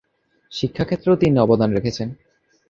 [0.51, 2.09] শিক্ষা ক্ষেত্রেও তিনি অবদান রেখেছেন।